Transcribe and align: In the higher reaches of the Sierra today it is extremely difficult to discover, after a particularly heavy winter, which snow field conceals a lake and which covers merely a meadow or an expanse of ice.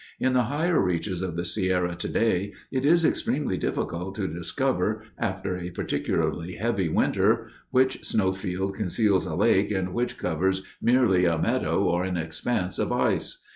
In 0.19 0.33
the 0.33 0.45
higher 0.45 0.81
reaches 0.81 1.21
of 1.21 1.35
the 1.35 1.45
Sierra 1.45 1.93
today 1.95 2.53
it 2.71 2.87
is 2.87 3.05
extremely 3.05 3.55
difficult 3.55 4.15
to 4.15 4.27
discover, 4.27 5.03
after 5.19 5.55
a 5.55 5.69
particularly 5.69 6.53
heavy 6.55 6.89
winter, 6.89 7.49
which 7.69 8.03
snow 8.03 8.31
field 8.31 8.73
conceals 8.75 9.27
a 9.27 9.35
lake 9.35 9.69
and 9.69 9.93
which 9.93 10.17
covers 10.17 10.63
merely 10.81 11.25
a 11.25 11.37
meadow 11.37 11.83
or 11.83 12.03
an 12.03 12.17
expanse 12.17 12.79
of 12.79 12.91
ice. 12.91 13.43